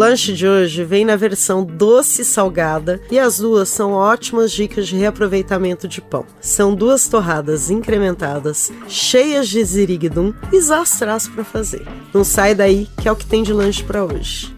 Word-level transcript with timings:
lanche 0.00 0.32
de 0.32 0.48
hoje 0.48 0.82
vem 0.82 1.04
na 1.04 1.14
versão 1.14 1.62
doce 1.62 2.22
e 2.22 2.24
salgada 2.24 3.02
e 3.10 3.18
as 3.18 3.36
duas 3.36 3.68
são 3.68 3.92
ótimas 3.92 4.50
dicas 4.50 4.88
de 4.88 4.96
reaproveitamento 4.96 5.86
de 5.86 6.00
pão. 6.00 6.24
São 6.40 6.74
duas 6.74 7.06
torradas 7.06 7.70
incrementadas, 7.70 8.72
cheias 8.88 9.46
de 9.46 9.62
ziriguidum 9.62 10.32
e 10.50 10.58
zastras 10.58 11.28
para 11.28 11.44
fazer. 11.44 11.86
Não 12.14 12.24
sai 12.24 12.54
daí 12.54 12.88
que 12.96 13.08
é 13.08 13.12
o 13.12 13.16
que 13.16 13.26
tem 13.26 13.42
de 13.42 13.52
lanche 13.52 13.84
para 13.84 14.02
hoje. 14.02 14.54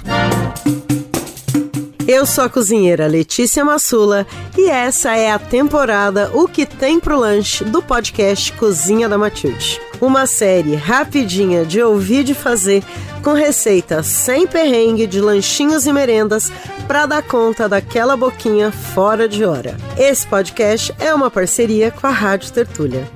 Eu 2.06 2.24
sou 2.24 2.44
a 2.44 2.48
cozinheira 2.48 3.08
Letícia 3.08 3.64
Massula 3.64 4.24
e 4.56 4.70
essa 4.70 5.16
é 5.16 5.32
a 5.32 5.40
temporada 5.40 6.30
O 6.34 6.46
que 6.46 6.64
tem 6.64 7.00
pro 7.00 7.18
lanche 7.18 7.64
do 7.64 7.82
podcast 7.82 8.52
Cozinha 8.52 9.08
da 9.08 9.18
Matilde. 9.18 9.80
Uma 10.02 10.26
série 10.26 10.74
rapidinha 10.74 11.64
de 11.64 11.80
ouvir 11.80 12.24
de 12.24 12.34
fazer 12.34 12.82
com 13.22 13.34
receitas 13.34 14.04
sem 14.04 14.48
perrengue 14.48 15.06
de 15.06 15.20
lanchinhos 15.20 15.86
e 15.86 15.92
merendas 15.92 16.50
para 16.88 17.06
dar 17.06 17.22
conta 17.22 17.68
daquela 17.68 18.16
boquinha 18.16 18.72
fora 18.72 19.28
de 19.28 19.44
hora. 19.44 19.76
Esse 19.96 20.26
podcast 20.26 20.92
é 20.98 21.14
uma 21.14 21.30
parceria 21.30 21.92
com 21.92 22.04
a 22.08 22.10
Rádio 22.10 22.52
Tertúlia. 22.52 23.08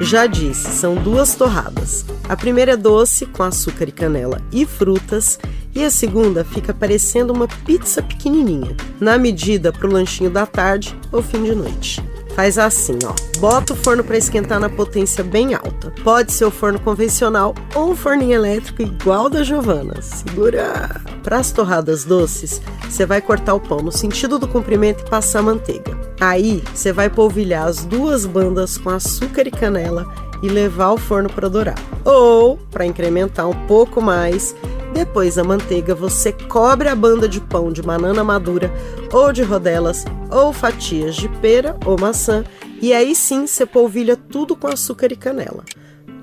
Já 0.00 0.26
disse, 0.26 0.70
são 0.70 0.94
duas 0.94 1.34
torradas. 1.34 2.04
A 2.28 2.36
primeira 2.36 2.72
é 2.72 2.76
doce, 2.76 3.26
com 3.26 3.42
açúcar 3.42 3.88
e 3.88 3.92
canela 3.92 4.40
e 4.52 4.64
frutas, 4.64 5.36
e 5.74 5.84
a 5.84 5.90
segunda 5.90 6.44
fica 6.44 6.74
parecendo 6.74 7.32
uma 7.32 7.48
pizza 7.48 8.02
pequenininha, 8.02 8.76
na 9.00 9.18
medida 9.18 9.72
para 9.72 9.86
o 9.86 9.92
lanchinho 9.92 10.30
da 10.30 10.46
tarde 10.46 10.96
ou 11.12 11.22
fim 11.22 11.42
de 11.44 11.54
noite. 11.54 12.02
Faz 12.34 12.58
assim, 12.58 12.98
ó. 13.04 13.12
Bota 13.38 13.72
o 13.72 13.76
forno 13.76 14.04
para 14.04 14.16
esquentar 14.16 14.60
na 14.60 14.68
potência 14.68 15.22
bem 15.22 15.54
alta. 15.54 15.92
Pode 16.02 16.32
ser 16.32 16.44
o 16.44 16.50
forno 16.50 16.78
convencional 16.80 17.54
ou 17.74 17.90
um 17.90 17.96
forninho 17.96 18.32
elétrico 18.32 18.82
igual 18.82 19.28
da 19.28 19.42
Giovana. 19.42 20.00
Segura! 20.00 21.00
Para 21.22 21.38
as 21.38 21.50
torradas 21.50 22.04
doces, 22.04 22.62
você 22.88 23.04
vai 23.04 23.20
cortar 23.20 23.54
o 23.54 23.60
pão 23.60 23.78
no 23.78 23.92
sentido 23.92 24.38
do 24.38 24.48
comprimento 24.48 25.04
e 25.04 25.10
passar 25.10 25.42
manteiga. 25.42 25.98
Aí, 26.20 26.62
você 26.74 26.92
vai 26.92 27.10
polvilhar 27.10 27.66
as 27.66 27.84
duas 27.84 28.24
bandas 28.24 28.78
com 28.78 28.90
açúcar 28.90 29.46
e 29.46 29.50
canela 29.50 30.06
e 30.42 30.48
levar 30.48 30.86
ao 30.86 30.98
forno 30.98 31.28
para 31.28 31.48
dourar. 31.48 31.78
Ou, 32.04 32.56
para 32.70 32.86
incrementar 32.86 33.48
um 33.48 33.66
pouco 33.66 34.00
mais, 34.00 34.54
depois 34.92 35.36
da 35.36 35.44
manteiga, 35.44 35.94
você 35.94 36.32
cobre 36.32 36.88
a 36.88 36.94
banda 36.94 37.28
de 37.28 37.40
pão 37.40 37.72
de 37.72 37.82
banana 37.82 38.24
madura 38.24 38.72
ou 39.12 39.32
de 39.32 39.42
rodelas 39.42 40.04
ou 40.30 40.52
fatias 40.52 41.16
de 41.16 41.28
pera 41.40 41.76
ou 41.84 41.98
maçã 41.98 42.44
e 42.80 42.92
aí 42.92 43.14
sim 43.14 43.46
você 43.46 43.66
polvilha 43.66 44.16
tudo 44.16 44.56
com 44.56 44.66
açúcar 44.66 45.12
e 45.12 45.16
canela. 45.16 45.64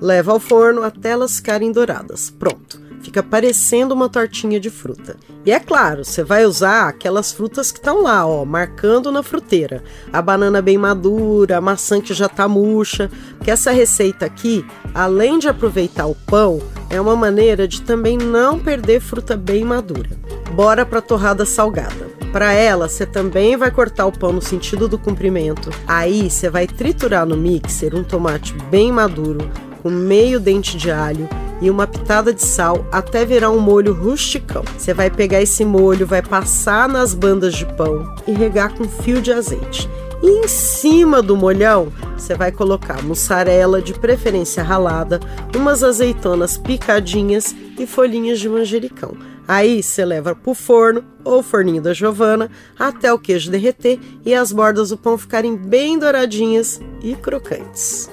Leva 0.00 0.32
ao 0.32 0.40
forno 0.40 0.82
até 0.82 1.10
elas 1.10 1.36
ficarem 1.36 1.72
douradas. 1.72 2.30
Pronto. 2.30 2.87
Fica 3.02 3.22
parecendo 3.22 3.94
uma 3.94 4.08
tortinha 4.08 4.58
de 4.58 4.70
fruta. 4.70 5.16
E 5.46 5.52
é 5.52 5.58
claro, 5.58 6.04
você 6.04 6.22
vai 6.22 6.44
usar 6.44 6.88
aquelas 6.88 7.32
frutas 7.32 7.70
que 7.72 7.78
estão 7.78 8.02
lá, 8.02 8.26
ó, 8.26 8.44
marcando 8.44 9.10
na 9.10 9.22
fruteira. 9.22 9.82
A 10.12 10.20
banana 10.20 10.60
bem 10.60 10.76
madura, 10.76 11.56
a 11.56 11.60
maçã 11.60 12.00
que 12.00 12.12
já 12.12 12.26
está 12.26 12.48
murcha. 12.48 13.10
Que 13.42 13.50
essa 13.50 13.70
receita 13.70 14.26
aqui, 14.26 14.64
além 14.94 15.38
de 15.38 15.48
aproveitar 15.48 16.06
o 16.06 16.14
pão, 16.14 16.60
é 16.90 17.00
uma 17.00 17.16
maneira 17.16 17.68
de 17.68 17.82
também 17.82 18.16
não 18.16 18.58
perder 18.58 19.00
fruta 19.00 19.36
bem 19.36 19.64
madura. 19.64 20.10
Bora 20.54 20.84
para 20.84 21.00
torrada 21.00 21.46
salgada. 21.46 22.08
Para 22.32 22.52
ela, 22.52 22.88
você 22.88 23.06
também 23.06 23.56
vai 23.56 23.70
cortar 23.70 24.06
o 24.06 24.12
pão 24.12 24.32
no 24.32 24.42
sentido 24.42 24.86
do 24.86 24.98
comprimento. 24.98 25.70
Aí 25.86 26.30
você 26.30 26.50
vai 26.50 26.66
triturar 26.66 27.24
no 27.24 27.36
mixer 27.36 27.94
um 27.94 28.04
tomate 28.04 28.52
bem 28.70 28.92
maduro 28.92 29.50
com 29.82 29.88
meio 29.88 30.38
dente 30.38 30.76
de 30.76 30.90
alho 30.90 31.28
e 31.60 31.70
uma 31.70 31.86
pitada 31.86 32.32
de 32.32 32.42
sal 32.42 32.86
até 32.92 33.24
virar 33.24 33.50
um 33.50 33.60
molho 33.60 33.92
rusticão. 33.92 34.62
Você 34.76 34.94
vai 34.94 35.10
pegar 35.10 35.42
esse 35.42 35.64
molho, 35.64 36.06
vai 36.06 36.22
passar 36.22 36.88
nas 36.88 37.14
bandas 37.14 37.54
de 37.54 37.66
pão 37.74 38.14
e 38.26 38.32
regar 38.32 38.74
com 38.74 38.84
fio 38.84 39.20
de 39.20 39.32
azeite. 39.32 39.88
E 40.22 40.44
em 40.44 40.48
cima 40.48 41.22
do 41.22 41.36
molhão, 41.36 41.92
você 42.16 42.34
vai 42.34 42.50
colocar 42.50 43.02
mussarela, 43.02 43.80
de 43.80 43.94
preferência 43.94 44.62
ralada, 44.62 45.20
umas 45.56 45.84
azeitonas 45.84 46.58
picadinhas 46.58 47.54
e 47.78 47.86
folhinhas 47.86 48.40
de 48.40 48.48
manjericão. 48.48 49.16
Aí 49.46 49.82
você 49.82 50.04
leva 50.04 50.34
para 50.34 50.50
o 50.50 50.54
forno 50.54 51.04
ou 51.24 51.42
forninho 51.42 51.80
da 51.80 51.94
Giovana 51.94 52.50
até 52.78 53.12
o 53.12 53.18
queijo 53.18 53.50
derreter 53.50 53.98
e 54.26 54.34
as 54.34 54.52
bordas 54.52 54.90
do 54.90 54.98
pão 54.98 55.16
ficarem 55.16 55.56
bem 55.56 55.98
douradinhas 55.98 56.80
e 57.02 57.14
crocantes 57.14 58.10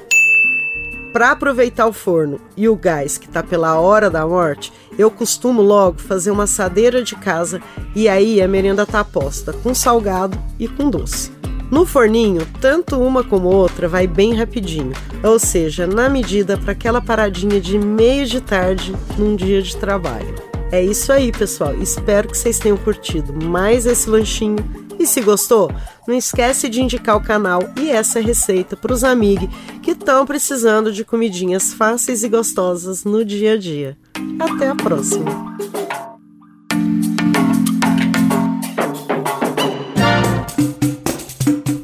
para 1.16 1.32
aproveitar 1.32 1.88
o 1.88 1.94
forno 1.94 2.42
e 2.58 2.68
o 2.68 2.76
gás 2.76 3.18
que 3.18 3.26
está 3.26 3.42
pela 3.42 3.80
hora 3.80 4.10
da 4.10 4.28
morte, 4.28 4.74
eu 4.98 5.10
costumo 5.10 5.62
logo 5.62 5.98
fazer 5.98 6.30
uma 6.30 6.44
assadeira 6.44 7.02
de 7.02 7.16
casa 7.16 7.62
e 7.96 8.10
aí 8.10 8.42
a 8.42 8.48
merenda 8.50 8.86
tá 8.86 9.02
posta 9.02 9.54
com 9.54 9.74
salgado 9.74 10.38
e 10.60 10.68
com 10.68 10.90
doce. 10.90 11.32
No 11.72 11.86
forninho, 11.86 12.46
tanto 12.60 13.00
uma 13.00 13.24
como 13.24 13.48
outra 13.48 13.88
vai 13.88 14.08
bem 14.08 14.34
rapidinho, 14.34 14.92
ou 15.24 15.40
seja, 15.40 15.88
na 15.88 16.10
medida 16.10 16.58
para 16.58 16.74
aquela 16.74 17.00
paradinha 17.02 17.62
de 17.62 17.80
meio 17.80 18.26
de 18.26 18.42
tarde 18.42 18.94
num 19.18 19.38
dia 19.38 19.62
de 19.62 19.78
trabalho. 19.78 20.36
É 20.70 20.84
isso 20.84 21.14
aí, 21.14 21.32
pessoal. 21.32 21.74
Espero 21.76 22.28
que 22.28 22.38
vocês 22.38 22.60
tenham 22.60 22.76
curtido 22.76 23.32
mais 23.32 23.86
esse 23.86 24.10
lanchinho 24.10 24.58
e 25.06 25.08
se 25.08 25.22
gostou, 25.22 25.72
não 26.08 26.16
esquece 26.16 26.68
de 26.68 26.82
indicar 26.82 27.16
o 27.16 27.24
canal 27.24 27.62
e 27.80 27.92
essa 27.92 28.20
receita 28.20 28.76
para 28.76 28.92
os 28.92 29.04
amigos 29.04 29.48
que 29.82 29.92
estão 29.92 30.26
precisando 30.26 30.92
de 30.92 31.06
comidinhas 31.06 31.74
fáceis 31.74 32.24
e 32.24 32.30
gostosas 32.30 33.04
no 33.04 33.24
dia 33.24 33.54
a 33.54 33.58
dia. 33.58 33.96
Até 34.40 34.68
a 34.68 34.76
próxima! 34.76 35.56